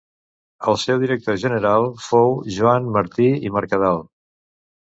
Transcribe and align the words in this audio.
El 0.71 0.77
seu 0.83 1.01
director 1.03 1.37
general 1.43 1.85
fou 2.05 2.35
Joan 2.57 2.91
Martí 2.97 3.29
i 3.51 3.55
Mercadal. 3.59 4.03